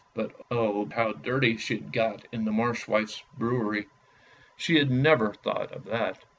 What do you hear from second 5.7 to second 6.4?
of that.